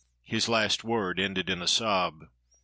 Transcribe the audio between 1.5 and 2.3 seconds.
a sob.